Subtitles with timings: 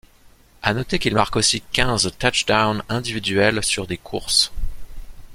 [0.63, 4.51] À noter qu'il marque aussi quinze touchdowns individuels sur des courses.